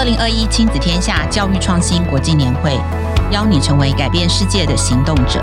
[0.00, 2.74] 二零二一亲子天下教育创新国际年会，
[3.30, 5.42] 邀你成为改变世界的行动者。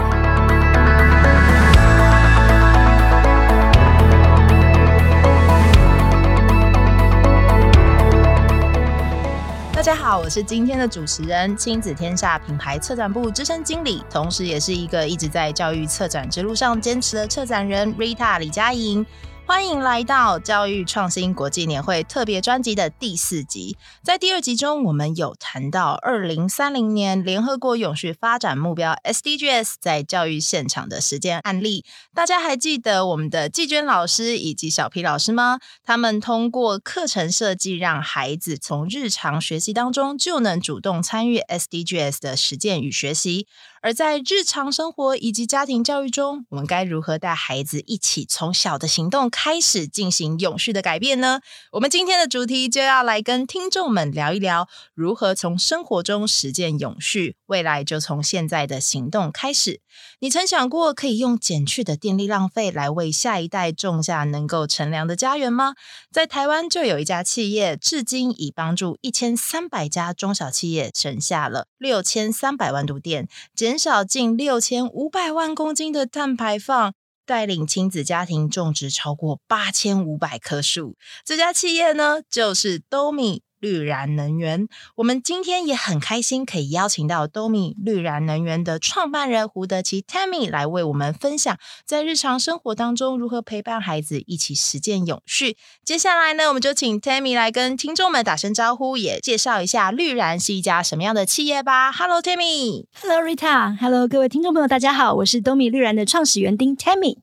[9.71, 19.05] 大家好，我是今天的主持人，亲子天下品牌策展部资深经理，同时也是一个一直在教育策展之路上坚持的策展人 Rita 李佳莹。
[19.47, 23.77] 欢迎来到教育创新国际年会特别专辑的第四集。
[24.03, 31.85] 在第二集中，我们有谈到二零三零年联合国永续发展目标 SDGs 在教育现场的实践案例。
[32.13, 35.59] 大家还记得我们的季娟老师以及小皮老师吗？
[35.81, 43.47] 他们通过课程设计，让孩子从日常学习当中就能主动参与 SDGs 的实践与学习。
[43.81, 51.41] 而在日常生活以及家庭教育中，我们该如何带孩子一起从小的行动开始进行永续的改变呢？
[51.73, 57.35] 我们今天的主题就要来跟听众们聊一聊，如何从生活中实践永续。
[57.47, 59.79] 未来就从现在的行动开始。
[60.19, 65.75] 你曾想过可以用减去的电力浪费来为下一代种下能够乘凉的家园吗？
[66.11, 73.27] 在台湾就有一家企业，至今已帮助一千三百家中小企业省下了六千三百万度电，
[73.67, 76.93] 减少近六千五百万公斤的碳排放，
[77.25, 80.95] 带领亲子家庭种植超过八千五百棵树。
[81.25, 83.41] 这家企业呢，就是 Domi。
[83.59, 95.57] 绿燃能源，我们今天也很开心，可以邀请到 Domi 绿燃能源的创办人胡德奇 Tammy 来为我们分享，在日常生活当中如何陪伴孩子一起实践永续。
[95.83, 101.91] 接下来呢，我们就请 Tammy 来跟听众们打声招呼，也介绍一下绿燃是一家什么样的企业吧。
[101.91, 107.17] Hello Tammy，Hello Rita，Hello 各位听众朋友，大家好，我是 Domi 绿燃的创始园丁 Tammy。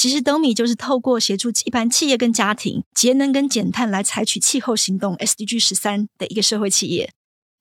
[0.00, 7.12] 其实灯米就是透过协助一般企业跟家庭节能跟减碳来采取气候行动 SDG 十三的一个社会企业。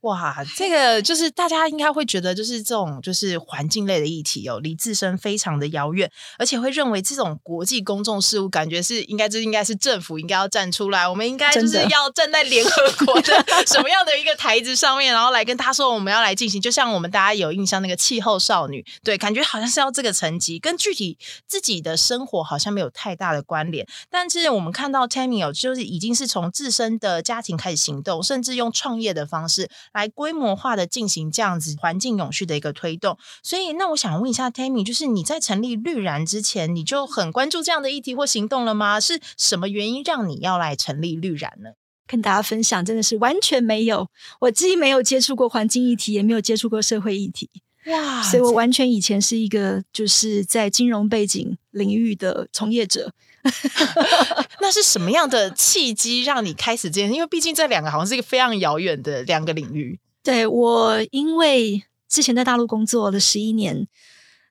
[0.01, 23.85] 哇，这 个就是大家应该会觉得，就是这种就是环境类的议题哦，离自身非常的遥远，而且会认为这种国际公众事务，感觉是应该这应该是政府应该要站出来，我们应该就是要站在联合国的什么样的一个台子上面，然后来跟他说我们要来进行，就像我们大家有印象那个气候少女，对，感觉好像是要这个层级，跟具体自己的生活好像没有太大的关联。
[24.09, 29.69] 但是我们看到 Tammy 哦，就是已经是从自身的家庭开始行动，甚至用创业的方式。
[29.93, 38.99] 来规模化的进行这样子环境永续的一个推动，所以那我想问一下 Tammy，就是你在成立绿然之前，你就很关注这样的议题或行动了吗？
[38.99, 41.71] 是什么原因让你要来成立绿然呢？
[42.07, 44.09] 跟大家分享，真的是完全没有，
[44.41, 47.49] 我既没有接触过环境议题，也没有接触过社会议题，
[47.85, 48.23] 哇！
[48.23, 53.13] 所以我完全以前是一个就是在金融背景领域的从业者。
[54.61, 57.11] 那是什么样的契机让你开始这件？
[57.13, 59.99] 因为毕竟这两个好像是一个非常遥远的两个领域。
[60.21, 63.87] 对，我，因为之前在大陆工作了十一年，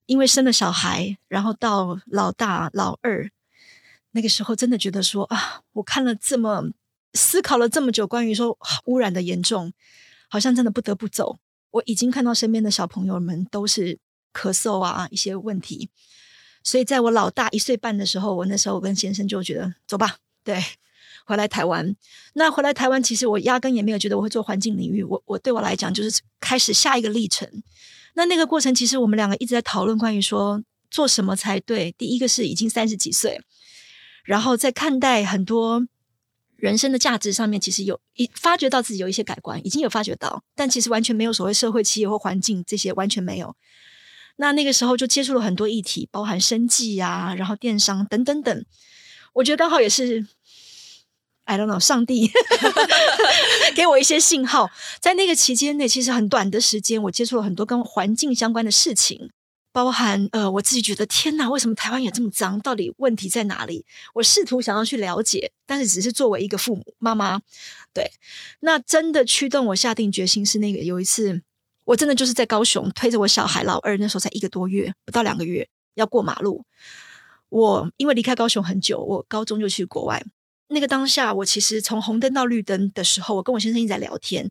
[0.06, 3.30] 因为生了小孩，然后到老大、老二，
[4.12, 6.64] 那个时候真的觉得说啊，我看了这么
[7.12, 9.72] 思考了这么久，关于说污染的严重，
[10.28, 11.38] 好像真的不得不走。
[11.70, 13.98] 我已经看到身边的小朋友们都是
[14.32, 15.90] 咳嗽啊，一些问题。
[16.62, 20.62] 所以，在我老大一岁半的时候，我那时候我跟先生就觉得走吧，对，
[21.24, 21.96] 回来台湾。
[22.34, 25.02] 那回来台湾，其实我压根也没有觉得我会做环境领域。
[25.02, 27.48] 我我对我来讲，就是开始下一个历程。
[28.14, 31.94] 那那个过程，其实我们两个一直在讨论关于说做什么才对。
[31.96, 33.40] 第一个是已经三十几岁，
[34.24, 35.86] 然后在看待很多
[36.56, 43.54] 人生的价值上面，其实有一发觉到自己有一些改观，已经有发觉到，但其实完全没有所谓社会企业或环境这些，完全没有。
[44.40, 48.64] 那那个时候就接触了很多议题，包含生计啊，然后电商等等等。
[49.32, 50.24] 我觉得刚好也是
[51.44, 52.30] ，I don't know，上帝
[53.74, 54.70] 给我一些信号。
[55.00, 59.32] 在那个期间内，其实很短的时间，我接触了很多跟环境相关的事情，
[59.72, 62.60] 包含呃，我自己觉得天哪，为什么台湾也这么脏？
[62.60, 63.84] 到底问题在哪里？
[64.14, 67.40] 我试图想要去了解，但是只是作为一个父母妈妈，
[67.92, 68.12] 对，
[68.60, 71.42] 那真的驱动我下定决心是那个有一次。
[71.88, 76.62] 我真的就是在高雄推着我小孩老二，那时候才一个多月，不到两个月，要过马路。
[77.48, 80.22] 我因为离开高雄很久，我高中就去国外。
[80.68, 84.50] 那个当下，我其实从红灯到绿灯的时候，我跟我先生一直在聊天。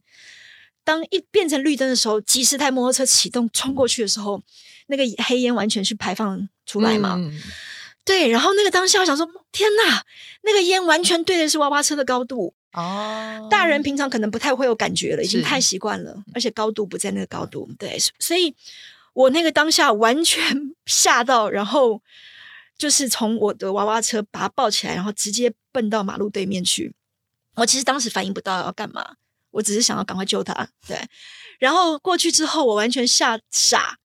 [0.83, 4.41] 当一变成绿灯的时候，几十台摩托车启动冲过去的时候，
[4.87, 7.17] 那个黑烟完全是排放出来嘛。
[7.19, 7.39] 嗯、
[8.03, 10.03] 对，然后那个当下，我想说，天哪，
[10.41, 12.55] 那个烟完全对的是娃娃车的高度。
[12.73, 18.53] 哦，大人平常可能不太会有感觉了，已经太习惯了，而且高度不在那个高度，对，所以
[19.13, 20.43] 我那个当下完全
[20.85, 22.01] 吓到，然后
[22.77, 26.93] 就是从我的娃娃车把它抱起来，然后直接奔到马路对面去。
[27.55, 29.15] 我其实当时反应不到要干嘛，
[29.49, 30.67] 我只是想要赶快救他。
[30.87, 30.95] 对，
[31.57, 33.97] 然后过去之后，我完全吓傻，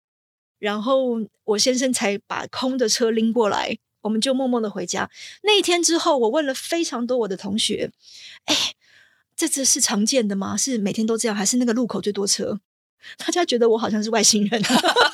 [0.59, 5.11] 然后我先生才把空的车拎过来，我们就默默的回家。
[5.43, 7.91] 那一天之后，我问了非常多我的同学，
[8.45, 8.75] 哎，
[9.35, 10.57] 这次是常见的吗？
[10.57, 12.61] 是每天都这样，还是那个路口最多车？
[13.17, 14.63] 大家觉得我好像是外星人，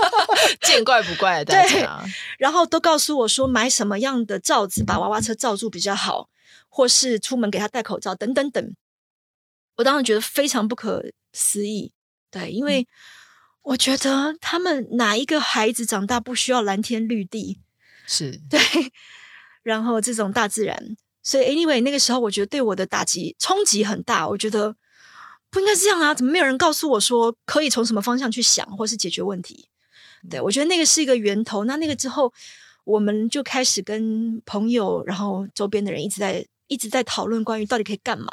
[0.61, 1.70] 见怪不怪的大家。
[1.70, 6.29] 对， 然后都告诉我说，买什么样的罩子把娃娃车罩住比较好，
[6.69, 8.75] 或是出门给他戴口罩等等等。
[9.76, 11.02] 我当时觉得非常不可
[11.32, 11.93] 思议，
[12.31, 12.87] 对，因为
[13.62, 17.61] 我觉得他们哪一个孩子长大不需要蓝天绿地？
[18.08, 18.58] 是 对，
[19.62, 24.75] 然后这种大自然，所以 anyway 那个时候我觉得对我的打击冲击很大，我觉得。
[25.50, 26.14] 不应该是这样啊！
[26.14, 29.66] 怎么没有人告诉我说可以从什么方向去想，或是解决问题？
[30.28, 31.64] 对，我觉得那个是一个源头。
[31.64, 32.31] 那那个之后，
[32.84, 38.28] 我们就开始跟朋友，然后周边的人一直在一直在讨论关于到底可以干嘛。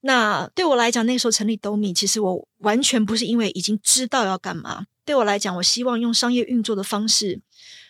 [0.00, 4.86] 那对我来讲，那个时候成立 DOMI，其实我完全不是因为已经知道要干嘛。
[5.04, 7.40] 对我来讲，我希望用商业运作的方式，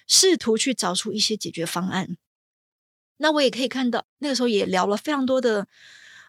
[0.06, 2.17] 试图去找出一些解决方案。
[3.19, 5.67] 那我也可以看到，那个时候也聊了非常多的。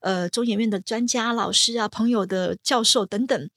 [0.01, 3.49] 呃，中研院的专家、老师啊，朋友的教授等等，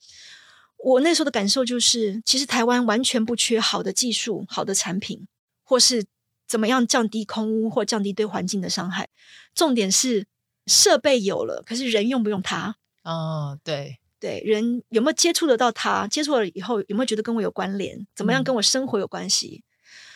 [0.77, 5.27] 我那时候的感受就是，其实台湾完全不缺好的技术、好的产品，
[5.63, 6.03] 或是
[6.47, 9.09] 怎么样降低空污或降低对环境的伤害。
[9.53, 10.25] 重点是
[10.65, 12.77] 设备有了，可是人用不用它？
[13.03, 16.07] 哦，对对，人有没有接触得到它？
[16.07, 18.07] 接触了以后有没有觉得跟我有关联？
[18.15, 19.61] 怎么样跟我生活有关系？
[19.63, 19.68] 嗯、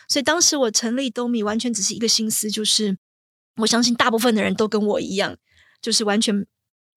[0.08, 2.96] 所以当时我成立 DOMI 完全只是一个心思，就是
[3.56, 5.36] 我相信大部分的人都跟我一样。
[5.82, 6.46] 就是完全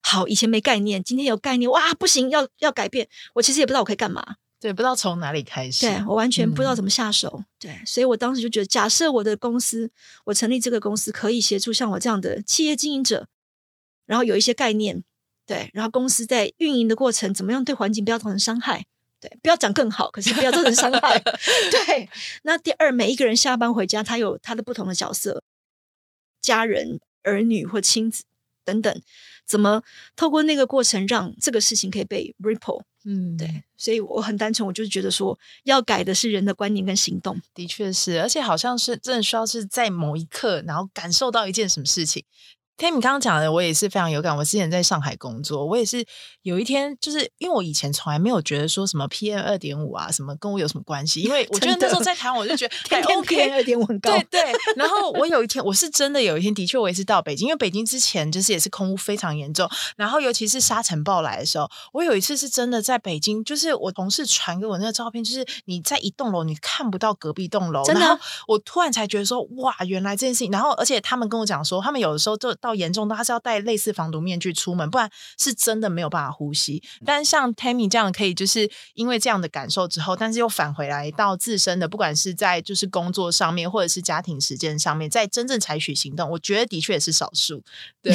[0.02, 3.10] 好，以前没概念，今天有概念，哇，不行，要要改变。
[3.36, 9.92] 我其实也不知道我可以干嘛，对，不知道从哪里开始，对，我完全不知道怎么下手，嗯、对，所以我当时就觉得，假设我的公司，
[10.24, 13.28] 我成立这个公司，可以协助像我这样的企业经营者，
[14.06, 15.04] 然后有一些概念，
[15.46, 18.86] 对，然后公司在运营的过程，怎么样对环境不要造成伤害，
[19.20, 21.20] 对，不要讲更好，可是不要造成伤害，
[21.72, 22.10] 对。
[22.44, 25.44] 那第二，每一个人下班回家，他有他的不同的角色，
[26.42, 28.24] 家人、儿女或亲子。
[28.68, 29.02] 等等，
[29.46, 29.82] 怎么
[30.18, 32.82] 透过那个过程让这个事情可以被 ripple？
[33.06, 37.42] 嗯，对，所以我很单纯，我就是觉得说，要改的是人的观念跟行动。
[37.54, 42.26] 的确是，而且好像是真的需要是在某一刻，然后感受到一件什么事情。
[42.78, 44.38] Tammy 刚刚讲的，我也是非常有感。
[44.38, 46.06] 我之前在上海工作，我也是
[46.44, 51.22] 有一天，就是因为我以前从来没有觉得说什么 PM 二点五啊，什么跟我有什么关系。
[51.22, 54.12] 因为我觉得那时候在台湾，我就觉得天天 PM 二点五很高。
[54.12, 54.54] 对对。
[54.76, 59.68] 然后我有一天，我是真的有一天，的确我也是到北京，因为北京之前就是也是空污非常严重。
[59.96, 67.84] 然后尤其是沙尘暴来的时候，我有一次是真的在北京，就是我同事传给我那个照片，就是你在一栋楼，你看不到隔壁栋楼。
[67.84, 68.02] 真的。
[68.02, 70.52] 然后我突然才觉得说，哇，原来这件事情。
[70.52, 73.38] 然后而且他们跟我讲说，他们有的时候就到严重到他是要。
[73.48, 76.84] 戴类似防毒面具出门，不然是真的没有办法呼吸。
[77.06, 87.64] 但像 Tammy 这样可以，就是因为这样的感受之后，但是又返回来到自身的，不管是在就是工作上面，或者是家庭时间上面，在真正采取行动，我觉得的确也是少数。
[88.04, 88.14] 对，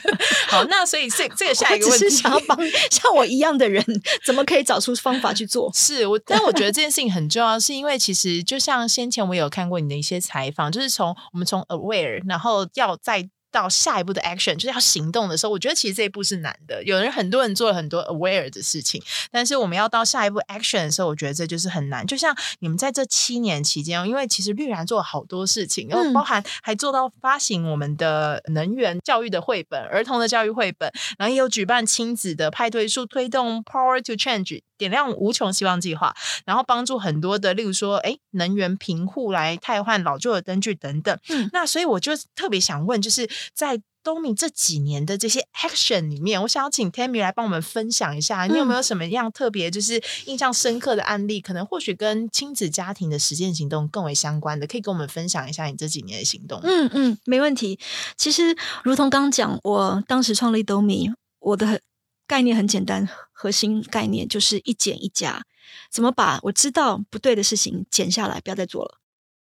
[0.50, 2.58] 好，那所以这这个下一个问题，是想要帮
[2.90, 3.82] 像我一样的人，
[4.26, 5.72] 怎么可以找出方法去做？
[5.72, 13.26] 是我，但我觉得这件事情很重要，是因为其实就像先前我有看过你的一些采访，就是从我们从 aware，然后要在。
[13.54, 16.82] 到下一步的 action 就是要行动的时候，我觉得其实这一步是难的。
[16.82, 22.04] 有人很多人做了很多 aware 的事情，但是我们要到下一步 action 的时候，我觉得这就是很难。
[22.04, 36.12] 就像你们在这七年期间，因为其实绿然做了好多事情，然后包含还做到发行我们的能源教育的绘本、儿童的教育绘本，然后也有举办亲子的派对树，推动 Power to Change 点亮无穷希望计划，
[36.44, 41.16] 然后帮助很多的，例如说，哎，能源贫户来汰换老旧的灯具等等。
[41.28, 43.28] 嗯，那所以我就特别想问，就是。
[43.52, 51.40] 在 DOMI 这几年的这些 action 里面，我想要请 Tammy 来帮我们分享一下，你有没有什么样特别就是印象深刻的案例？
[51.40, 56.60] 嗯、可能或许跟亲子家庭的实践行动更为相关的，可以跟我们分享一下你这几年的行动。
[56.62, 57.78] 嗯嗯，没问题。
[58.18, 61.80] 其实，如同刚讲，我当时创立 DOMI，我的
[62.26, 65.42] 概念很简单，核心概念就是一减一加，
[65.90, 68.98] 怎么把我知道不对的事情减下来，不要再做了，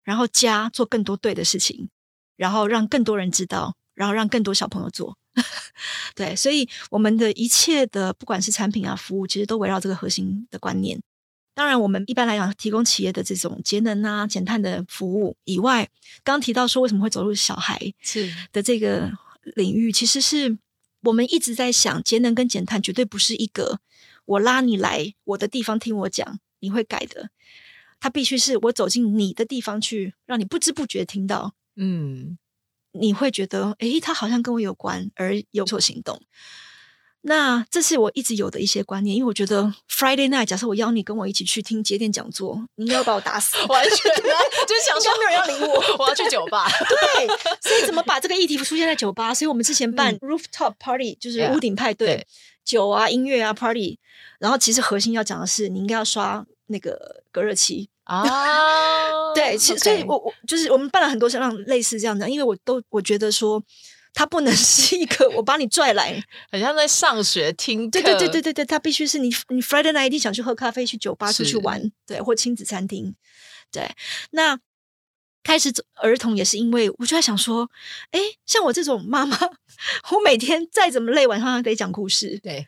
[0.04, 1.92] 然后加做更多对的事情，
[2.36, 3.76] 然后让更多人知道。
[3.98, 5.18] 然后让更多小朋友做，
[6.14, 11.02] 对，所以我们的一切的不管是产品啊、服务，其实都围绕这个核心的观念。
[11.56, 15.90] 当然，我们一般来讲提供企业的这种节能啊、减碳的服务以外，
[16.24, 19.12] 刚刚提到说为什么会走入小孩是的这个
[19.56, 20.60] 领域，其实是
[21.02, 23.80] 我们一直在想，节能跟减碳绝对不是一个
[24.26, 27.32] 我拉你来我的地方听我讲你会改的，
[28.00, 32.38] 它必须是我走进你的地方去，让你不知不觉听到，嗯。
[32.92, 36.22] 你会觉得，诶，他好像跟我有关，而有所行动。
[37.22, 46.70] 那这是我一直有的一些观念，因为我觉得 Friday night，假设我邀你跟我一起去听节点讲座，你应该要把我打死，完全 就是想说没有人要理我，我要去酒吧。
[46.72, 47.28] 对，
[47.60, 49.34] 所以怎么把这个议题出现在酒吧？
[49.34, 52.26] 所以我们之前办 rooftop party，就是屋顶派对，
[52.64, 54.00] 酒啊、音乐啊、party，
[54.40, 59.34] 然后其实核心要讲的是，你应该要刷那个隔热漆啊。
[59.36, 63.64] 对，其实所以我我就是我们办了很多像类似这样的，因为我都我觉得说。
[64.14, 66.20] 他不能 是一个我把你拽来，
[66.52, 67.92] 很像在上学听课。
[67.92, 73.14] 对对对对对对，他必须是你你 Friday night 一定想去喝咖啡、去酒吧、出去玩，对，或亲子餐厅。
[73.72, 73.88] 对，
[74.32, 74.58] 那
[75.44, 75.72] 开始
[76.02, 77.70] 儿童也是因为我就在想说，
[78.10, 79.38] 哎，像我这种妈妈，
[80.10, 82.40] 我每天再怎么累，晚上还得讲故事。
[82.42, 82.68] 对，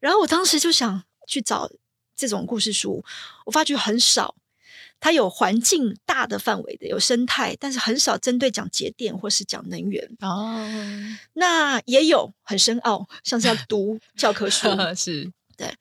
[0.00, 1.70] 然后我当时就想去找
[2.16, 3.04] 这种故事书，
[3.46, 4.34] 我发觉很少。
[5.02, 10.64] 它有环境大的范围的，有生态，但是很少针对讲节电或是讲能源哦。
[11.32, 15.74] 那也有很深奥，像是要读 教科书， 是对。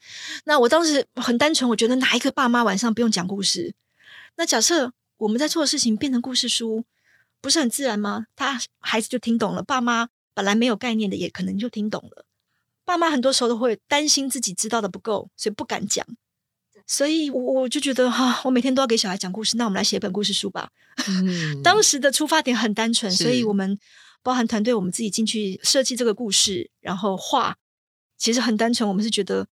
[0.46, 3.76] 那我当时很单纯，我觉得哪一个爸妈晚上不用讲故事？
[4.38, 6.84] 那假设我们在做的事情变成故事书，
[7.40, 8.26] 不是很自然吗？
[8.36, 12.26] 他孩子就听懂了，爸妈本来没有概念的也可能就听懂了。
[12.84, 16.04] 爸妈很多时候都会担心自己知道的不够，所以不敢讲。
[16.92, 20.70] 所以，我我就觉得哈，我每天都要给小孩讲故事，那我们来写一本故事书吧。
[21.08, 23.80] 嗯、当时的出发点很单纯，所以我们
[24.22, 27.56] 包含团队，我们自己进去设计这个故事，然后画，
[28.18, 28.88] 其实很单纯。
[28.90, 29.48] 我们是觉得，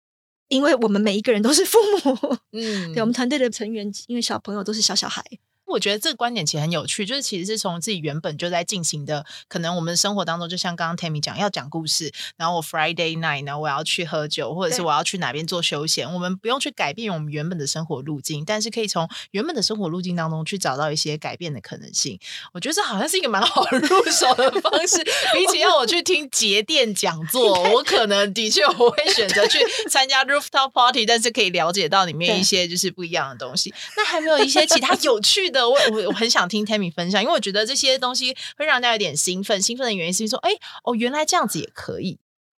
[0.47, 5.23] 因为我们每一个人都是父母， 嗯，对，我们团队的成员，因为小朋友都是小小孩。
[5.67, 22.17] 我觉得这个观点其实很有趣，就是其实是从自己原本就在进行的，可能我们生活当中，就像刚刚 Tammy 讲，要讲故事，然后我 Friday night 呢，我要去喝酒，或者是我要去哪边做休闲，我们不用去改变我们原本的生活路径，但是可以从原本的生活路径当中去找到一些改变的可能性。
[22.53, 29.59] 我觉得这好像是一个蛮 好入手的方式，比起要我去听节电讲 座，我可能的确我会选择去
[29.89, 33.73] 参加 rooftop party，但是可以了解到里面一些就是不一样的东西。
[33.97, 35.56] 那还没有一些其他有趣的？
[35.61, 39.61] 我我我很想听 Tammy 分享，因为我觉得这些东西会让大家有点兴奋。
[39.61, 40.51] 兴奋的原因是说，哎，
[40.83, 42.19] 哦，原来这样子也可以。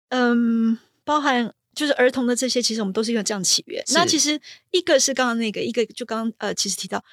[0.09, 3.83] 嗯，包含就是儿童的这些，其实我们都是因为这样起源。
[3.93, 4.39] 那其实
[4.71, 7.03] 一个是刚刚那个，一个就刚刚呃，其实提到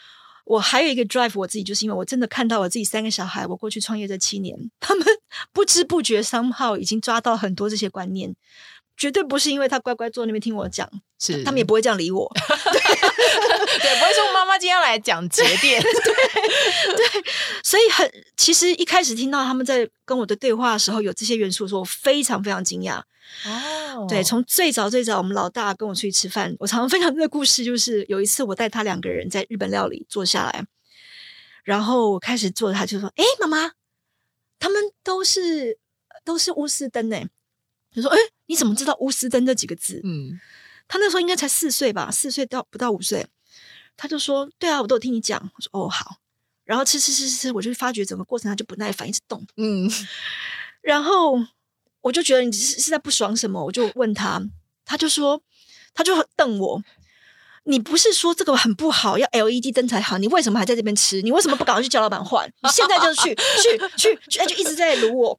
[0.44, 5.06] 我还有一个 drive 我自己，就是因为我真的看到我自己三个小孩，我过去创业这七年，他们
[5.52, 8.34] 不知不觉 somehow 已经抓到很多这些观念。
[8.96, 12.30] 绝对不是因为他乖乖坐那边听我讲，是他们也不会这样理我，
[12.72, 12.80] 对，
[13.80, 17.24] 对，不会说妈妈今天要来讲节电，对，对，
[17.62, 23.00] 所以很其实一开始听到他们在跟我的对话的时候有这些元素的时候，我非常非常惊讶
[23.44, 24.06] 哦。
[24.08, 30.64] 对，从最早最早我们老大跟我出去吃饭，我常常分享这个故事，就是有一次我带他两个人在日本料理坐下来，
[31.64, 33.72] 然后我开始做，他就说：“哎，妈妈，
[34.58, 35.78] 他们都是
[36.24, 37.18] 都是鎢丝灯呢。”
[37.94, 40.38] 就说：“哎，你怎么知道鎢丝灯这几个字？”嗯，
[40.88, 43.26] 他那时候应该才四岁吧，四岁到不到五岁，
[43.96, 46.16] 他就说：“对啊，我都有听你讲。”我说：“哦，好。”
[46.64, 49.46] 然后吃吃吃吃吃，我就发觉整个过程他就不耐烦，一直动。
[49.58, 49.86] 嗯，
[50.80, 51.38] 然后
[52.00, 54.42] 我就觉得你是是在不爽什么，我就问他，
[54.84, 55.42] 他就说，
[55.92, 56.82] 他就瞪我
[57.64, 60.16] ：“你不是说这个很不好，要 LED 灯才好？
[60.16, 61.20] 你为什么还在这边吃？
[61.20, 62.50] 你为什么不赶快去叫老板换？
[62.62, 65.38] 你现在就去去去去，就一直在撸我。”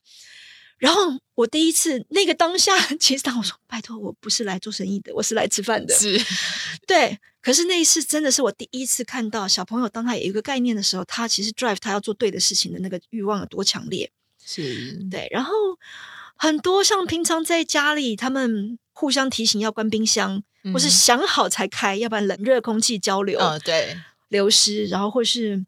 [0.77, 1.01] 然后
[1.35, 5.93] 我第一次那个当下， 其实当我说拜托，我不是来做生意的，我是来吃饭的。
[5.95, 6.19] 是，
[6.85, 7.17] 对。
[7.41, 14.11] 可是那一次真的是我第一次看到小朋友，当他有一个概念的时候，他其实 drive 他要做对的事情的那个欲望有多强烈。
[14.43, 15.27] 是，对。
[15.31, 15.53] 然后
[16.35, 23.95] 很多像平常在家里，他们互相提醒要关冰箱，嗯、或是想好才开，要不然冷热空气交流，哦、对，
[24.29, 25.65] 流失，然后或是。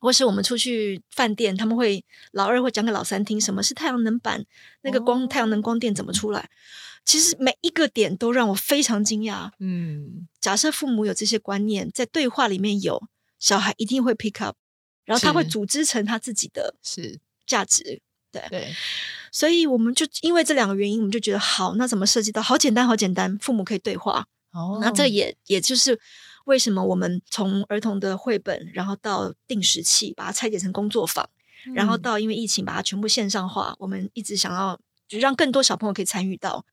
[0.00, 4.44] 或是我们出去饭店，他们会老二会讲给老三听，什么是太阳能板，
[4.82, 6.48] 那个光、哦、太阳能光电怎么出来？
[7.04, 9.50] 其实每一个点都让我非常惊讶。
[9.58, 13.02] 嗯，假设父母有这些观念，在对话里面有
[13.38, 14.56] 小孩一定会 pick up，
[15.04, 18.00] 然后他会组织成他自己的是价值。
[18.30, 18.74] 对对，
[19.32, 24.26] 所以我们就因为这两个原因，我们就觉得好，那怎么设计到好简单，好简单，父母可以对话。
[24.52, 25.98] 哦，那这也也就是。
[26.48, 31.28] 为什么我们从儿童的绘本，然后到定时器，把它拆解成工作坊，
[31.66, 36.64] 嗯、然后到因为疫情把它全部线上化，我们一直想要就让更多小朋友可以参与到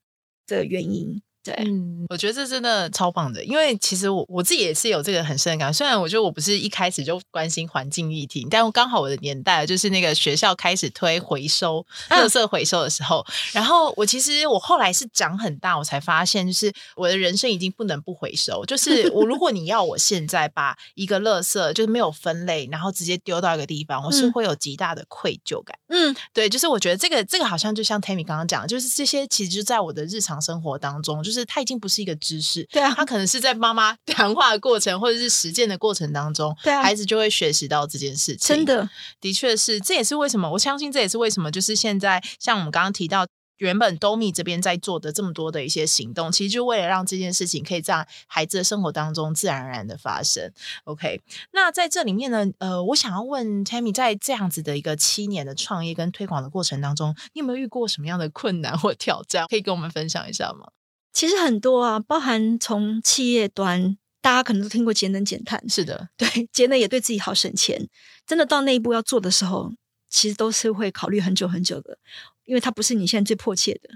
[0.47, 1.21] 的原因。
[1.45, 5.77] 对，嗯，我觉得这真的超棒的，因为其实我我自己也是有这个很深的感觉。
[5.77, 18.65] 虽然我觉得我不是一开始就关心环境议题，但我刚好我的年代就是那个学校开始推回收、垃圾回收的时候，嗯、然后我其实我后来是长很大，我才发现，就是我的人生已经不能不回收。
[18.65, 25.77] 就是我如果你要我现在把一个垃圾就是没有分类，然后直接丢到一个地方，我是会有极大的愧疚感。
[25.84, 25.84] 嗯，
[26.33, 38.55] 对，就是我觉得这个这个好像就像 Tammy 刚刚讲的，就是这些其实就在我的日常生活当中，就是它已经不是一个知识，对啊，它可能是在妈妈 谈话的过程或者是实践的过程当中，对啊，孩子就会学习到这件事情。
[38.55, 38.89] 真的，
[39.21, 43.25] 的确是，这也是为什么我相信这也是为什么，就是现在像我们刚刚提到。
[43.57, 50.51] 原本 Domi 这边在做的这么多的一些行动，其实就为了让这件事情可以在孩子的生活当中自然而然的发生。
[50.83, 51.21] OK，
[51.51, 59.45] 那在这里面呢，呃，我想要问 Tammy，在这样子的一个七年的创业跟推广的过程当中，你有没有遇过什么样的困难或挑战？
[59.47, 60.69] 可以跟我们分享一下吗？
[61.13, 67.87] 其实很多啊，包含从企业端，大家可能都听过节能减碳，是的， 对，节能也对自己好省钱。
[68.27, 69.71] 真的到那一步要做的时候，
[70.09, 71.97] 其实都是会考虑很久很久的。
[72.45, 73.89] 因为它不是你现在最迫切的，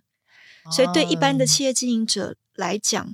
[0.71, 3.13] 所以对一般的企业经营者来讲，哦、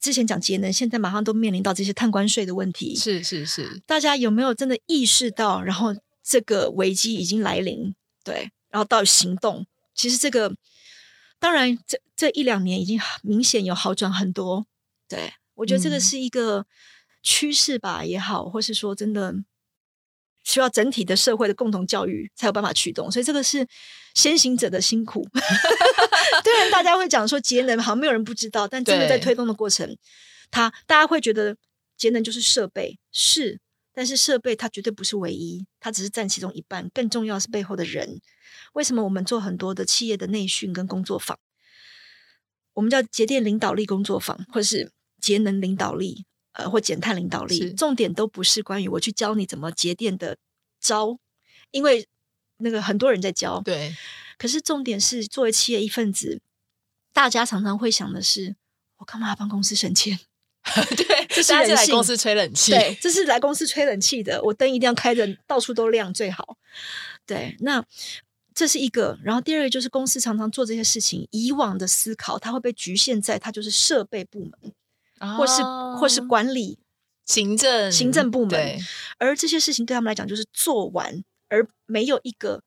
[0.00, 2.94] 之前讲节能，现在马上都面临到这些碳关税的问题。
[2.94, 5.62] 是是是，大家有没有真的意识到？
[5.62, 9.66] 然后这个危机已经来临，对，然后到行动。
[9.94, 10.54] 其实这个
[11.38, 14.66] 当然这这一两年已经明显有好转很多。
[15.08, 16.66] 对，我觉得这个是一个
[17.22, 19.34] 趋势吧，也好，或是说真的。
[20.42, 23.66] 需要整体的社会的共同教育才有办法驱动，所以这个是
[24.14, 25.26] 先行者的辛苦。
[26.42, 29.96] 虽然大家会讲说节能好像没有人不知道，但真的在推动的过程，
[30.50, 31.56] 它大家会觉得
[31.96, 33.60] 节能就是设备是，
[33.92, 38.20] 但是设备它绝对不是唯一，它只是占其中一半，更重要是背后的人。
[38.72, 41.38] 为什么我们做很多的企业的内训跟工作坊，
[42.74, 46.24] 我们叫节电领导力工作坊，或是节能领导力？
[46.52, 50.36] 呃，或减碳领导力，重点都不是关于我去教你怎么节电的
[50.80, 51.18] 招，
[51.70, 52.06] 因为
[52.58, 53.60] 那个很多人在教。
[53.60, 53.94] 对，
[54.36, 56.40] 可是重点是作为企业一份子，
[57.12, 58.56] 大家常常会想的是，
[58.98, 60.18] 我干嘛要帮公司省钱？
[60.94, 62.72] 对，这是来公司吹冷气。
[62.72, 66.58] 对，这是来公司吹冷气的，我灯一定要开着，到处都亮最好。
[67.24, 67.82] 对，那
[68.54, 69.18] 这是一个。
[69.22, 74.72] 然后第二个就是公司常常做这些事情，以往的思考，它会被局限在它就是设备部门。
[75.38, 75.62] 或是
[75.98, 76.78] 或是管理、
[77.26, 78.78] 行政、行政部门，
[79.18, 82.62] 而这些事情对他们来讲就是做完，而没有一个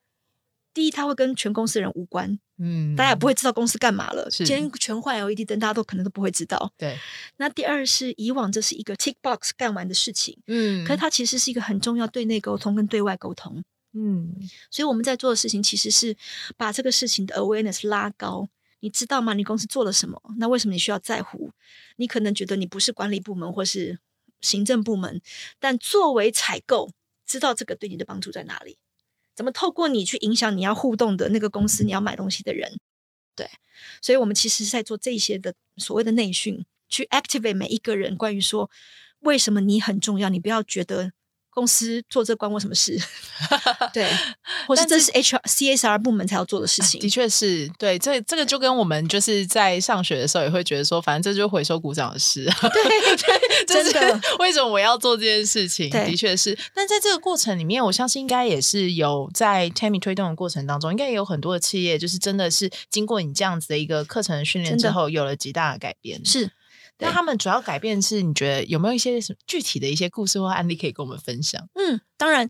[0.74, 4.30] 第一，他会跟全公司的人无关，嗯，大家也不会知道公司干嘛了。
[4.30, 6.72] 今天全换 LED 灯，大家都可能都不会知道。
[6.78, 6.98] 对，
[7.38, 13.64] 那第二是以往这是一个 tick box 干完的事情，嗯，可是它其实是一个很重要对内沟通跟对外沟通，
[13.94, 14.34] 嗯，
[14.72, 16.16] 所以我们在做的事情其实是
[16.56, 18.48] 把这个事情的 awareness 拉高。
[18.84, 19.34] 你知道吗？
[19.34, 20.22] 你公司做了什么？
[20.38, 21.54] 那为什么你需要在乎？
[21.96, 23.98] 你可能觉得你不是管理部门或是
[24.42, 25.22] 行政部门，
[25.58, 26.92] 但作为采购，
[27.26, 28.78] 知道这个对你的帮助在哪里？
[29.34, 32.78] 怎么透过你去影响你要互动的那个公司，你要买东西的人？
[33.38, 33.50] 对，
[34.02, 38.70] 所以我们其实是在做这些的所谓的内训，去 activate 每一个人，关于说
[39.22, 41.14] 为什么你很重要，你不要觉得。
[41.54, 42.98] 公司做这关我什么事？
[43.94, 44.10] 对，
[44.68, 47.00] 或是这是 HR CSR 部门才要做的事情。
[47.00, 52.44] 的确是对，这这个就跟我们就是在上学的时候也会觉得说，反正这就是回收鼓掌的事。
[52.46, 55.90] 对对， 真的，为什么我要做这件事情？
[55.90, 56.58] 的确是。
[56.74, 66.24] 但在这个过程里面，我相信应该也是有在 Tammy 推动的过程当中，应该也有很多的企业，就是真的是经过你这样子的一个课程的训练之后，有了极大的改变。
[66.26, 66.50] 是。
[67.00, 71.68] 那他们主要改变是你觉得有没有一些什么具体的一些故事或案例可以跟我们分享？
[71.74, 72.50] 嗯，当然，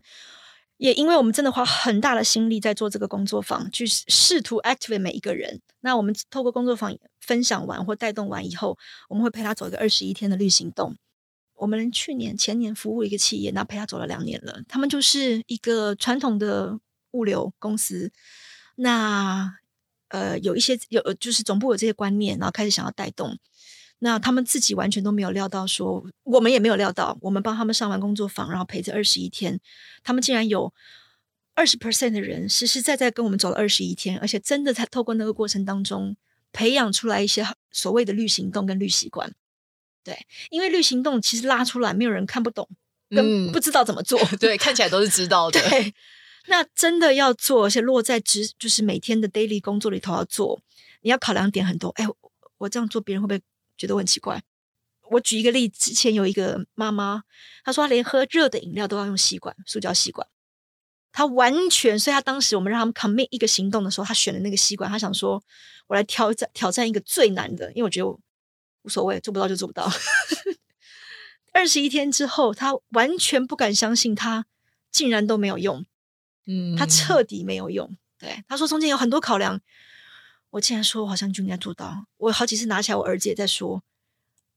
[0.76, 5.60] 也因为我们真的花很大的心力在做这个工作坊，去试图 activate 每一个人。
[5.80, 8.78] 那我们透过工作坊分享完或带动完以后，
[9.08, 10.96] 我们会陪他走一个二十一天的绿行动。
[11.56, 14.62] 我们去年前年服务一个企业，那陪他走了两年了。
[14.68, 16.78] 他们就是一个传统的
[17.12, 18.12] 物流公司，
[18.76, 19.56] 那
[20.08, 23.38] 呃有一些有就是总部有这些观念，然后开始想要带动。
[24.04, 29.58] 那他们自己完全都没有料到说，说我们也没有料到，我们帮他们上完工作坊，然后陪着二十一天，
[30.02, 30.70] 他们竟然有
[31.54, 36.14] 二十 percent 的人实实在在跟我们走了二十一天，而且真的在透过那个过程当中
[36.52, 39.32] 培养出来一些所谓的绿行动跟绿习惯。
[40.04, 42.68] 对，因为绿行动其实拉出来没有人看不懂，
[43.08, 44.20] 跟不知道怎么做。
[44.20, 45.58] 嗯、对，看起来都是知道 的。
[45.70, 45.94] 对，
[46.48, 50.60] 那真的要做，而且落在职就是每天的 daily 工作里头要做，
[51.00, 51.88] 你要考量点很多。
[51.96, 52.06] 哎，
[52.58, 53.40] 我这样做，别人会不会？
[53.76, 54.42] 觉得很奇怪。
[55.10, 57.24] 我举一个例子，之前有一个妈妈，
[57.62, 60.26] 她说她连喝热的饮料都要用吸管，塑胶吸管。
[61.12, 64.90] 她完全，所以她当时我们让他们 commit 一个行动的时候，她选了那个吸管。
[64.90, 65.42] 她想说，
[65.86, 69.88] 我来挑战挑战一个最难的，因为我觉得无所谓，做不到就做不到。
[71.52, 74.46] 二十一天之后，她完全不敢相信，她
[74.90, 75.84] 竟然都没有用。
[76.46, 77.96] 嗯，她彻底没有用。
[78.18, 79.60] 对，她说中间有很多考量。
[80.54, 82.06] 我竟然说，我好像就应该做到。
[82.16, 83.82] 我好几次拿起来，我儿子也在说：“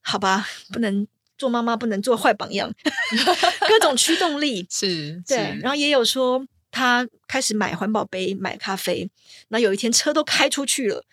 [0.02, 1.08] 好吧，不能
[1.40, 2.72] 做妈妈，不能做坏榜样。
[3.68, 5.58] ”各种驱动力 是，对。
[5.60, 9.10] 然后也有说，他开始买环保杯、买咖啡。
[9.48, 11.04] 那有一天车都开出去了，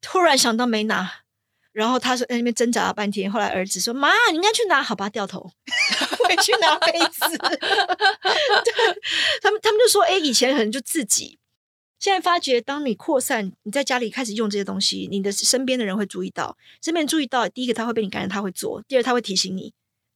[0.00, 1.08] 突然想到没拿，
[1.70, 3.30] 然后他说在那边挣扎了半天。
[3.30, 5.52] 后来儿子说：“妈，你应该去拿，好吧？”掉头
[6.26, 7.38] 回去拿杯子。
[9.40, 11.38] 他们他们就说：“哎，以前可能就自己。”
[12.02, 16.56] 现在发觉，当你扩散，你在家里开始用这些东西，你的身边的人会注意到。
[16.82, 19.72] 身边注意到，第一个他会被你感染，他会做；第二他会提醒你。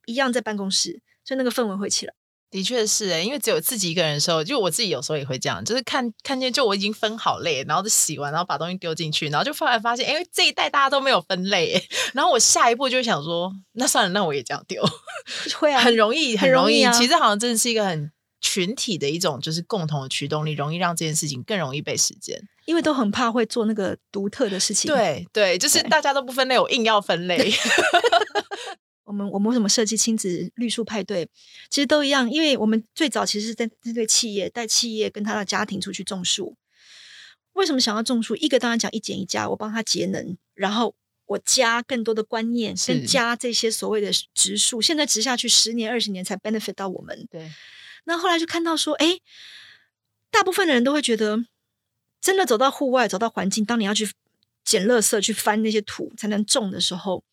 [0.06, 2.12] 一样在办公室，所以那个氛围会起来。
[2.50, 11.80] 的确是诶，因为只有自己一个人的时候，就我自己有时候也会这样，就是看看见就我已经分好类，然后就洗完，然后把东西丢进去，然后就突然发现，因为这一袋大家都没有分类，
[12.14, 14.82] 然后我下一步就想说，那算了，那我也这样丢。
[15.60, 16.82] 会啊， 很容易，很容易。
[16.82, 18.10] 容易啊，其实好像真的是一个很。
[18.40, 24.92] 群体的一种就是共同的驱动力，容易让这件事情更容易被实践，因为都很怕会做那个独特的事情。
[24.92, 27.52] 对对，就是大家都不分类，我硬要分类。
[29.04, 31.28] 我们我们为什么设计亲子绿树派对？
[31.70, 36.56] 其实都一样，因为我们最早其实是在针对企业，带企业跟他的家庭出去种树。
[37.52, 38.36] 为什么想要种树？
[38.36, 40.94] 一个当然讲一减一加，我帮他节能，然后
[41.26, 47.26] 我加更多的观念，跟加这些所谓的植树，现在植下去十年二十年才 benefit 到我们。
[47.30, 47.50] 对。
[48.08, 49.18] 那后来就看到说，哎，
[50.30, 51.44] 大部分的人都会觉得，
[52.20, 54.08] 真的走到户外，走到环境，当你要去
[54.64, 57.24] 捡垃圾、去翻那些土才能种的时候，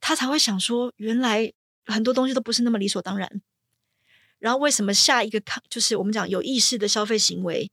[0.00, 1.52] 他才会想说，原来
[1.86, 3.40] 很多东西都不是那么理所当然。
[4.40, 7.70] 然后为什么下一个抗，就是我们讲有意识的消费行为，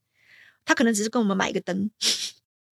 [0.63, 1.89] 他可能只是跟我们买一个灯，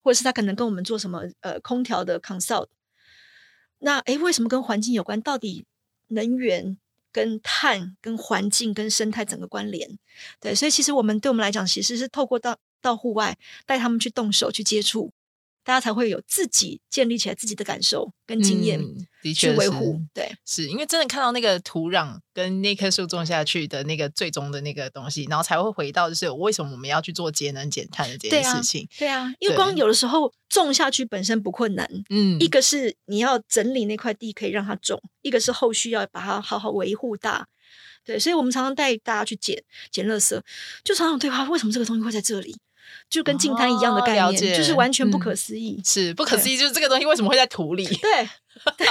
[0.03, 2.69] 或者是他可能跟我们做什么呃空调的 consult。
[3.81, 5.21] 那哎，为什么跟环境有关？
[5.21, 5.67] 到底
[6.09, 6.79] 能源？
[7.13, 9.99] 跟碳、跟环境、跟生态整个关联，
[10.41, 15.13] 对，所以其实我们对我们来讲，其实是透过到到户外带他们去动手去接触，
[15.65, 18.81] 大家才会有自己建立起来自己的感受跟经验。
[18.81, 28.85] 嗯的确去维护，对，是因为真的看到那个土壤跟那棵树种下去的那个最终的那个东西，然后才会回到就是为什么我们要去做节能减碳的这件事情。
[28.99, 37.47] 对啊，对啊，因为光有的时候种下去本身不困难，嗯，一个是你要整理那块地可以让它种，一个是后续要把它好好维护大。
[38.05, 40.41] 对，所以我们常常带大家去捡捡垃圾，
[40.83, 42.57] 就常常对话，为什么这个东西会在这里？
[43.13, 46.57] 就跟净滩一样的概念，哦、就是完全不可思议，嗯、是不可思议。
[46.57, 47.85] 就是这个东西为什么会在土里？
[47.85, 48.29] 对
[48.79, 48.87] 对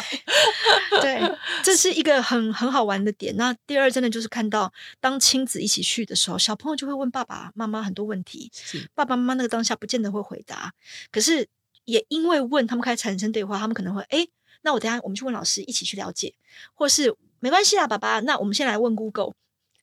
[1.01, 3.35] 对，这是一个很很好玩的点。
[3.35, 10.71] 那第二，真的就是看到当亲子一起去的时候，小朋友就会问爸爸妈妈很多问题，是爸爸妈妈那个当下不见得会回答，
[11.11, 11.47] 可是
[11.85, 14.27] 也因为问他们开始产生对话，他们可能会哎，
[14.61, 16.35] 那我等下我们去问老师，一起去了解，
[16.75, 19.33] 或是没关系啊，爸爸，那我们先来问 Google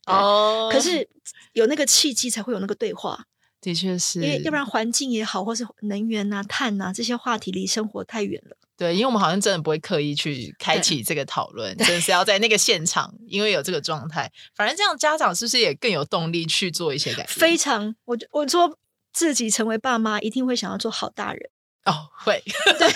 [0.06, 0.70] 哦。
[0.72, 1.08] 可是
[1.54, 3.24] 有那个契机，才会有那个对话。
[3.60, 8.56] 的确是，因为要不然环境也好，或是能源啊、碳啊这些话题离生活太远了。
[8.76, 14.30] 对，因为我们好像真的不会刻意去开启这个讨论，真的是要在那个现场，因为有这个状态。
[14.54, 17.26] 反正这样，家长是不是也更有动力去做一些改变？
[17.26, 18.78] 非常，我我说
[19.12, 21.50] 自己成为爸妈，一定会想要做好大人。
[21.86, 22.40] 哦，会，
[22.78, 22.88] 对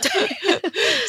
[0.00, 0.28] 对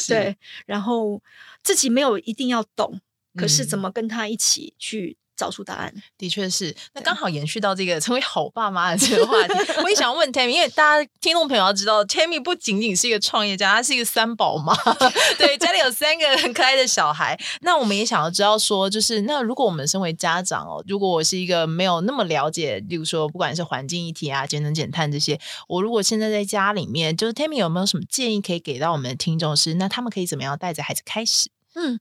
[0.06, 1.22] 对，然后
[1.62, 3.00] 自己没有一定要懂，
[3.34, 5.16] 可是怎么跟他一起去。
[5.38, 6.74] 找出答案，的确是。
[6.92, 14.74] 那刚好延续到这个成为好爸妈的这个话题，我也想问 Tammy，因为大家听众朋友要知道，Tammy 不仅仅是一个创业家，她是一个三宝妈，
[15.38, 17.38] 对，家里有三个很可爱的小孩。
[17.60, 29.56] 那我们也想要知道说，就是那如果我们身为家长哦，如果我是一个没有那么了解，例如说不管是环境议题啊、节能减碳这些，我如果现在在家里面，就是 Tammy 有没有什么建议可以给到我们的听众？
[29.56, 31.48] 是那他们可以怎么样带着孩子开始？
[31.74, 32.00] 嗯，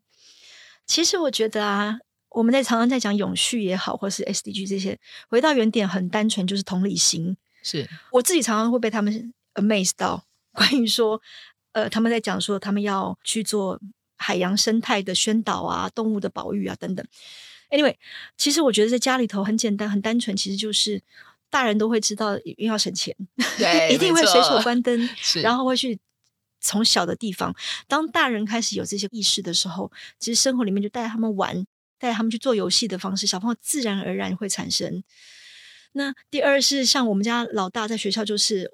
[0.88, 2.00] 其实我觉得啊。
[2.38, 4.96] 我们在常常在讲永续也好，或是 SDG 这些，
[5.28, 7.36] 回到原点很单纯，就是同理心。
[7.64, 11.20] 是我自己常常会被他们 amaze 到，关于说，
[11.72, 13.82] 呃，他们在讲说他们要去做
[14.18, 17.04] 海洋生态的宣导啊，动物的保育啊等等。
[17.72, 17.96] Anyway，
[18.38, 21.02] 其实我觉得在家里头很简单、很单纯，其实就是
[21.50, 23.16] 大人都会知道，因为要省钱，
[23.58, 25.10] 对， 一定会随手关灯，
[25.42, 25.98] 然后会去
[26.62, 27.56] 从小的地方，
[27.88, 31.66] 当大人开始有这些意识的时候，其实生活里面就带他们玩。
[32.00, 35.04] 带他们去做游戏的方式，小朋友自然而然会产生。
[35.94, 38.72] 那第二是像我们家老大在学校，就是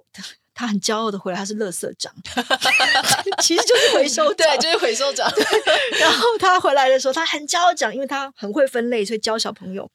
[0.53, 2.13] 他很骄傲的回来，他是垃圾长，
[3.41, 5.31] 其实就是回收，对，就是回收长。
[5.99, 9.89] 然后他回来的时候，他很骄傲讲，因为他很会分类，所以教小朋友。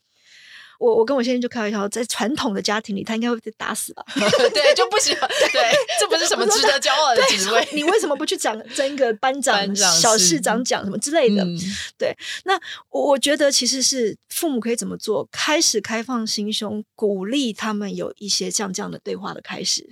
[0.79, 4.05] 我我跟我先生就开玩笑，在传统的家庭里，他应该会被打死吧？
[4.15, 5.29] 对，就不喜欢。
[5.53, 7.69] 对， 这不是什么值得骄傲的职位。
[7.73, 11.43] 你为什么不去讲争一个班长、班长小市长奖什么之类的？
[11.45, 11.59] 嗯、
[11.99, 12.55] 对，那
[12.91, 15.29] 我我觉得其实是父母可以怎么做？
[15.33, 19.91] 开始开放心胸，鼓励他们有一些像这样的对话的开始。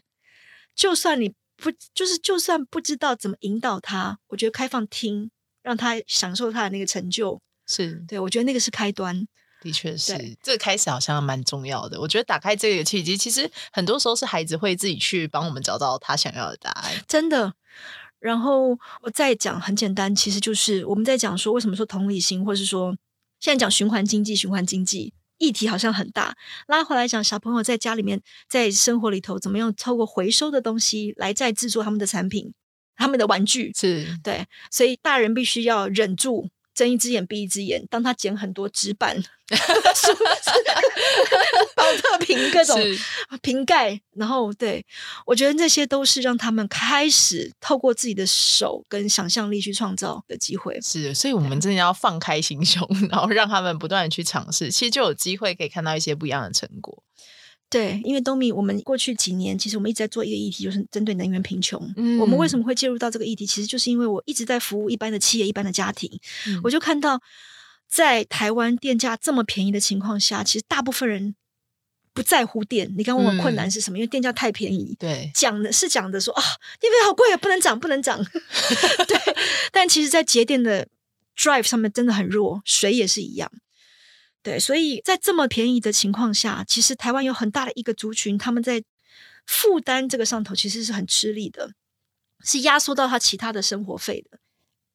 [0.76, 5.30] 就算你不，就是就算不知道怎么引导他，我觉得开放听，
[5.62, 9.26] 让他享受他的那个成就，是对，我觉得那个是开端。
[9.66, 12.00] 的确是，这个开始好像蛮重要的。
[12.00, 16.92] 我觉得打开这个契机，其实很多时候是孩子会自己去帮我们找到他想要的答案。
[17.08, 17.52] 真的。
[18.20, 18.68] 然后
[19.02, 22.96] 我再讲很简单，其实就是我们在讲说，为什么说同理心，或是说
[23.40, 26.36] 现在讲循环经济，循环经济议题好像很大。
[26.68, 32.52] 拉回来讲，小朋友在家里面，在生活里头，怎么样透过回收的东西来再制作他们的产品，
[32.94, 36.48] 他们的玩具，是对，所以大人必须要忍住。
[36.76, 39.16] 睁一只眼闭一只眼，当他捡很多纸板、
[41.74, 42.78] 宝特瓶、各种
[43.40, 44.84] 瓶盖，然后对，
[45.24, 50.78] 我觉得这些都是让他们开始透过自己的手跟想象力去创造的机会。
[50.82, 57.02] 是，所以我们真的要放开心胸，然后让他们不断的去尝试，其实就有机会可以看到一些不一样的成果。
[57.68, 61.80] 对，因为东米，我们过去几年其实我们一直在做一个议题，就是针对能源贫穷。
[61.96, 63.44] 嗯，我们为什么会介入到这个议题？
[63.44, 66.08] 其实就是因为我一直在服务一般的企业、一般的家庭，
[66.46, 67.20] 嗯、我就看到
[67.88, 71.34] 在台湾电价这么便宜的情况下，其实大部分人
[72.14, 72.94] 不在乎电。
[72.96, 73.96] 你刚问我困难是什么？
[73.96, 74.96] 嗯、因为电价太便宜。
[74.98, 76.42] 对，讲的是讲的说啊，
[76.80, 78.24] 电费好贵啊，不能涨，不能涨。
[79.08, 79.34] 对，
[79.72, 80.86] 但其实，在节电的
[81.36, 83.50] drive 上面真的很弱，水也是一样。
[84.46, 88.80] 对，所以在这么便宜的情况下，其实台湾有很大的一个族群，他们在
[89.44, 91.72] 负担这个上头其实是很吃力的，
[92.44, 94.38] 是压缩到他其他的生活费的。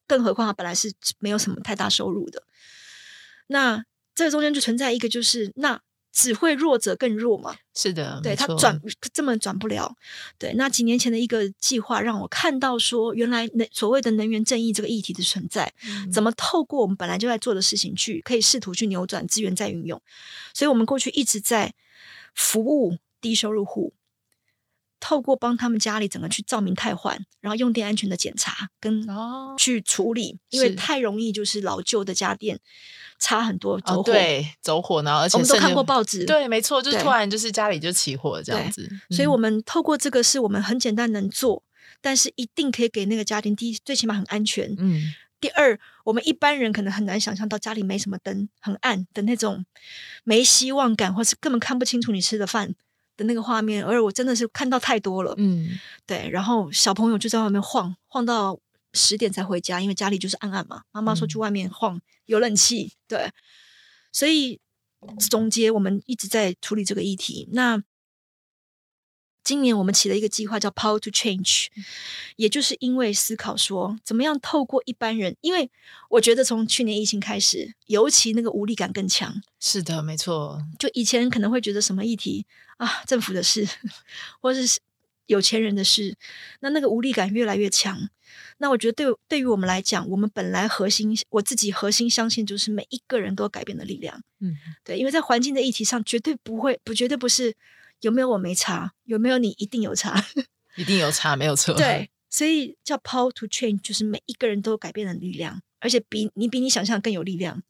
[0.07, 2.43] 更何况他本来是没有什么太大收入的，
[3.47, 3.83] 那
[4.15, 5.81] 这个中间就存在一个就是那。
[6.11, 7.55] 只会弱者更弱嘛？
[7.73, 8.79] 是的，对，他转
[9.13, 9.95] 这么转不了。
[10.37, 20.01] 对，那几年前的一个计划让我看到说，原来能所谓的能源正义这个议题的存在，嗯、怎么透过我们本来就在做的事情去，可以试图去扭转资源再运用。
[20.53, 21.73] 所以我们过去一直在
[22.35, 23.93] 服务低收入户，
[25.01, 29.05] 透过帮他们家里整个去照明汰换，然后用电安全的检查跟
[29.57, 32.57] 去处理，哦、因为太容易就是老旧的家电。
[33.23, 41.61] 差很多走火，哦、对，走火，然后而且我们都看过报纸，对，没错，就是突然就是家里就起火这样子，嗯、所以我们透过这个是我们很简单能做，
[42.01, 49.63] 但是一定可以给那个家庭第一，最起码很安全，嗯，第二，我们一般人可能很难想象到家里没什么灯，很暗的那种
[50.23, 52.73] 没希望感，或是根本看不清楚你吃的饭
[53.21, 58.59] 的那个画面，而我真的是看到太多了，嗯，对，然后小朋友就在外面晃晃到。
[58.93, 60.81] 十点才回家，因为家里就是暗暗嘛。
[60.91, 63.31] 妈妈说去外面晃，嗯、有冷气，对。
[64.11, 64.59] 所以
[65.29, 67.47] 总结，我们一直在处理这个议题。
[67.53, 67.81] 那
[69.43, 71.67] 今年我们起了一个计划，叫 Power to Change，
[72.35, 75.69] 也就是因为思考说，怎么样透过一般人，因为
[76.09, 79.41] 我觉得从去年疫情开始，尤其那个无力感更强。
[79.59, 80.61] 是的，没错。
[80.77, 82.45] 就以前可能会觉得什么议题
[82.77, 83.67] 啊，政府的事，
[84.41, 84.79] 或者是
[85.25, 86.15] 有钱人的事，
[86.59, 88.09] 那那个无力感越来越强。
[88.59, 94.21] 那我觉得对对于我们来讲，我们本来核心，我自己核心相信就是每一个人都有改变的力量。
[94.39, 97.55] 嗯，对，因为在环境的议题上，绝对不会不绝对不是
[98.01, 100.23] 有没有我没查，有没有你一定有查，
[100.75, 101.73] 一定有差，没有错。
[101.75, 107.63] 对，所以叫 Power to Change，就是每一个人都有改变的力量，而且比你比你想象更有力量。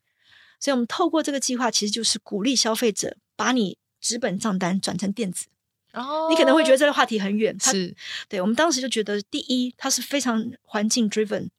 [0.60, 5.48] 所以我们透过这个计划，其实就是鼓励消费者把你纸本账单转成电子。
[5.94, 7.94] 哦，你可能会觉得这个话题很远，是
[8.30, 11.50] 对，我们当时就觉得，第一，它是非常环境 driven，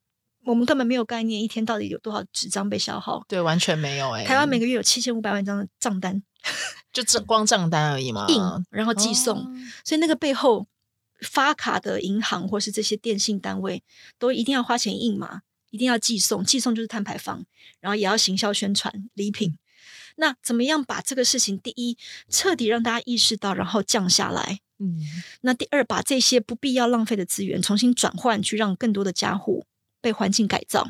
[0.45, 4.25] 我们根本没有概念一天到底有多少纸张被消耗，对，完全没有哎、欸。
[4.25, 6.23] 台湾每个月有七千五百万张的账单，
[6.93, 9.51] 就这光账单而已嘛，印然后寄送，哦、
[9.83, 10.67] 所以那个背后
[11.21, 13.81] 发卡的银行或是这些电信单位
[14.19, 17.43] 都一定要花钱印嘛，一定要寄送，寄送就是碳排放，
[17.79, 19.57] 然后也要行销宣传礼品。
[20.17, 21.97] 那怎么样把这个事情，第一
[22.29, 24.59] 彻底让大家意识到，然后降下来。
[24.77, 24.99] 嗯，
[25.41, 29.65] 那第二把这些不必要浪费的资源重新转换，去让更多的家户
[30.01, 30.89] 被环境改造。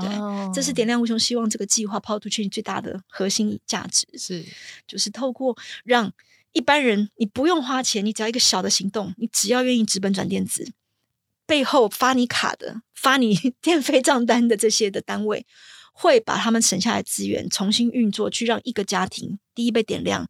[0.00, 4.44] 对，哦、这是点亮无穷希望这个计划 Power to Change 最大的核心价值是，
[4.86, 6.12] 就是透过让
[6.52, 10.72] 一般人你不用花钱，你只要一个小的行动，你只要愿意直本转电子，
[11.46, 15.46] 背后发你卡的、发你 电费账单的这些的单位。
[15.98, 20.28] 会把他们省下来资源重新运作，去让一个家庭第一被点亮，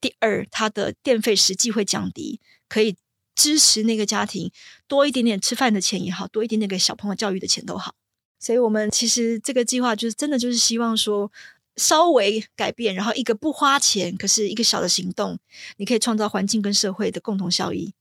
[0.00, 2.40] 第二他的电费实际会降低，
[2.70, 2.96] 可以
[3.34, 4.50] 支持那个家庭
[4.88, 7.94] 多一点点吃饭的钱也好，多一点点给小朋友教育的钱都好。
[8.44, 11.32] 所以，我们其实这个计划就是真的就是希望说，
[11.76, 15.38] 稍微改变，然后一个不花钱，可是一个小的行动，
[15.78, 17.94] 你可以创造环境跟社会的共同效益。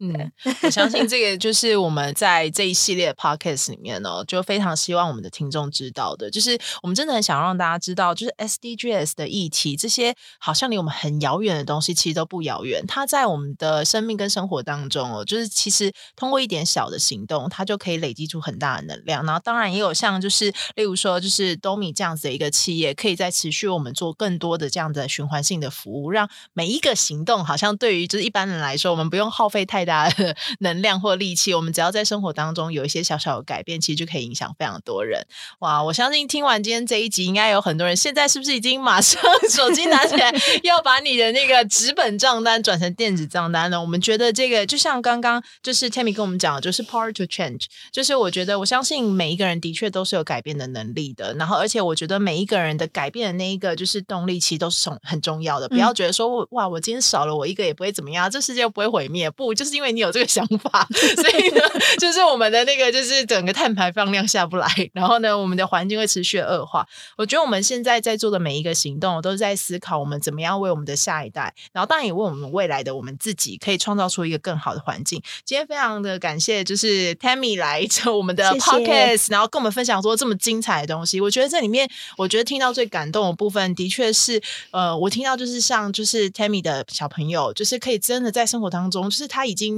[0.00, 0.32] 嗯，
[0.62, 12.82] 我相信这个就是我们在这一系列 podcast 里面呢，就非常希望我们的听众知道的，就是我们真的很想让大家知道，就是 SDGs 的议题，这些好像离我们很遥远的东西，其实都不遥远。
[12.88, 19.22] 它在我们的生命跟生活当中哦，就是其实通过一点小的行动，它就可以累积出很大的能量。
[19.26, 35.26] 然后当然也有像就是例如说，就是 Domi 这样子的一个企业，可以在持续我们做更多的这样的循环性的服务，让每一个行动好像对于就是一般人来说，我们不用耗费太多大的 能量或力气，我们只要在生活当中有一些小小的改变，其实就可以影响非常多人。
[35.58, 43.80] 哇，我相信听完今天这一集，应该有很多人现在是不是已经马上 手机拿起来 要把你的那个纸本账单转成电子账单了？
[43.80, 51.34] 我们觉得这个就像刚刚就是 Tammy 跟我们讲的，就是 power to change，就是我觉得我相信每一个人的确都是有改变的能力的。
[51.34, 55.68] 然后，而且我觉得每一个人的改变的那一个就是动力，其实都是很很重要的。
[55.68, 59.30] 不要觉得说哇，我今天少了我一个也不会怎么样，这世界又不会毁灭。
[59.30, 60.30] 不，就是因为你有这个。
[60.30, 61.60] 想法， 所以呢，
[61.98, 66.86] 就是我们的那个，就是整个碳排放量下不来，然后呢，我们的环境会持续恶化。
[67.18, 75.20] 我觉得我们现在在做的每一个行动，都是在思考我们怎么样为我们的下一代，然后当然也为我们未来的我们自己，可以创造出一个更好的环境。
[75.44, 81.20] 今天非常的感谢，就是 Tammy 来就我们的 Podcast，谢谢，然后跟我们分享说这么精彩的东西。
[81.20, 84.40] 我觉得这里面，我觉得听到最感动的部分，的确是，
[84.70, 89.69] 呃，我听到就是像就是 Tammy 的小朋友，就是可以真的在生活当中，就是他已经。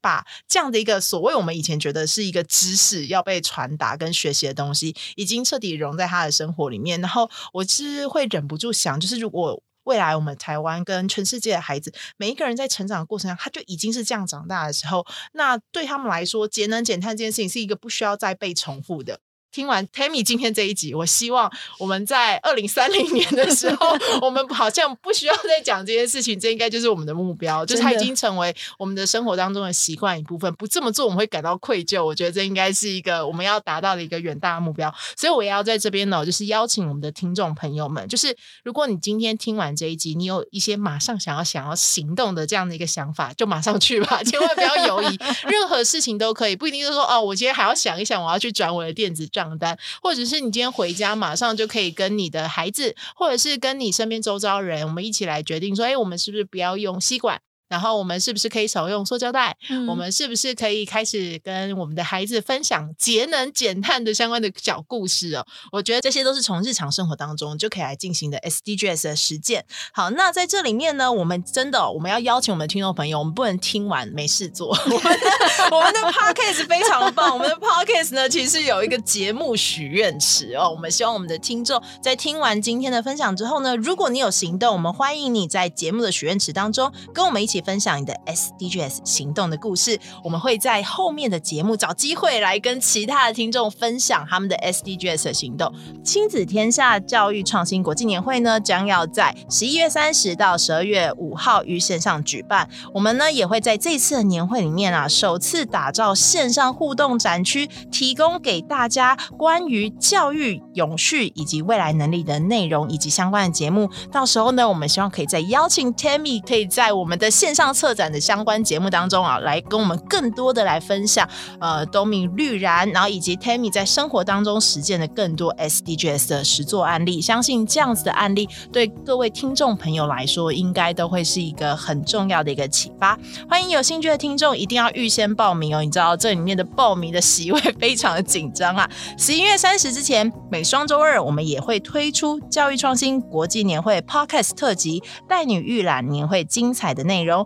[0.00, 7.00] 把这样的一个所谓我们以前觉得是一个知识要被传达跟学习的东西，已经彻底融在他的生活里面。
[7.00, 19.20] 然后我是会忍不住想，就是如果未来我们台湾跟全世界的孩子，每一个人在成长的过程中，他就已经是这样长大的时候，那对他们来说，节能减碳这件事情是一个不需要再被重复的。
[19.52, 30.52] 听完 Tammy 今天这一集，我希望我们在二零三零年的时候， 我们好像不需要再讲这件事情，这应该就是我们的目标，就是它已经成为我们的生活当中的习惯一部分。
[30.54, 32.04] 不这么做，我们会感到愧疚。
[32.04, 34.92] 我觉得这应该是一个我们要达到的一个远大的目标。
[35.16, 49.39] 所以我也要在这边呢，就是邀请我们的听众朋友们，就是如果你今天听完这一集，你有一些马上想要想要行动的这样的一个想法，就马上去吧， 千万不要犹疑，任何事情都可以，不一定是说哦，我今天还要想一想，我要去转我的电子账。
[49.40, 57.40] 账单，或者是你今天回家，马上就可以跟你的孩子，或者是跟你身边周遭人，我们一起来决定说，哎，我们是不是不要用吸管？
[57.70, 59.56] 然后我们是不是可以少用塑胶袋？
[59.68, 65.46] 嗯、我们是不是可以开始跟我们的孩子分享节能减碳的相关的小故事哦？
[65.70, 69.64] 我觉得这些都是从日常生活当中就可以来进行的 SDGs 的实践。
[69.92, 74.76] 好，那在这里面呢，我们真的、哦、我们要邀请我们的听众朋友，我们不能听完没事做。
[74.86, 80.68] 我们的我们的 Podcast 非常棒，我们的 Podcast 呢其实有一个节目许愿池哦。
[80.68, 87.59] 我们希望我们的听众在听完今天的分享之后呢，如果你有行动，我们欢迎你在节目的许愿池当中跟我们一起。
[87.60, 95.72] 分享你的 SDGs 行动的故事，我们会在后面的节目找机会来跟其他的听众分享他们的 SDGs 的行动。
[96.02, 102.68] 亲子天下教育创新国际年会呢，将要在十一月三十到十二月五号于线上举办。
[102.94, 113.88] 我们呢也会在这次的年会里面啊，首次打造线上互动展区，提供给大家关于教育、永续以及未来能力的内容以及相关的节目。
[114.10, 127.20] 到时候呢，我们希望可以再邀请 Tammy，可以在我们的线线上策展的相关节目当中啊，来跟我们更多的来分享，呃，Domi 绿然，然后以及 Tammy 在生活当中实践的更多 SDGs 的实作案例。
[127.20, 133.18] 相信这样子的案例对各位听众朋友来说，应该都会是一个很重要的一个启发。
[133.48, 138.88] 欢迎有兴趣的听众一定要预先报名哦，你知道这里面的报名的席位非常的紧张啊。
[139.18, 147.39] 十一月三十之前，每双周二我们也会推出教育创新国际年会 Podcast 特辑，带你预览年会精彩的内容。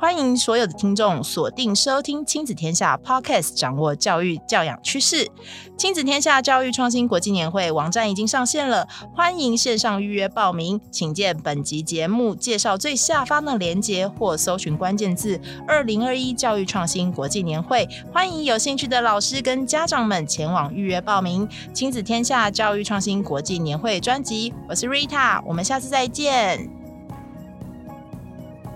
[0.00, 5.30] 欢迎所有的听众锁定收听《亲子天下》Podcast，掌握教育教养趋势。
[5.76, 17.86] 亲子天下教育创新国际年会网站已经上线了，欢迎线上预约报名，请见本集节目介绍最下方的链接或搜寻关键字“二零二一教育创新国际年会”。
[18.10, 21.46] 欢迎有兴趣的老师跟家长们前往预约报名。
[21.74, 26.79] 亲子天下教育创新国际年会专辑，我是 Rita，我们下次再见。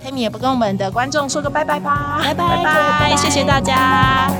[0.05, 2.65] Tammy 也不跟我们的观众说个拜拜吧，拜拜拜
[3.01, 4.31] 拜，谢谢大家。